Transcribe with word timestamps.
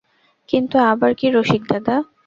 কিন্তু 0.49 0.75
আবার 0.91 1.11
কী 1.15 1.27
রসিকদাদা? 1.29 1.95